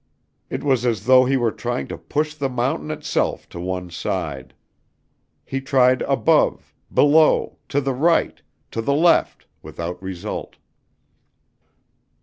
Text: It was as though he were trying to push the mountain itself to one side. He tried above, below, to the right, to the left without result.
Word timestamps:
It 0.49 0.63
was 0.63 0.83
as 0.83 1.05
though 1.05 1.25
he 1.25 1.37
were 1.37 1.51
trying 1.51 1.87
to 1.89 1.97
push 1.99 2.33
the 2.33 2.49
mountain 2.49 2.89
itself 2.89 3.47
to 3.49 3.59
one 3.59 3.91
side. 3.91 4.55
He 5.45 5.61
tried 5.61 6.01
above, 6.01 6.73
below, 6.91 7.59
to 7.69 7.79
the 7.79 7.93
right, 7.93 8.41
to 8.71 8.81
the 8.81 8.95
left 8.95 9.45
without 9.61 10.01
result. 10.01 10.57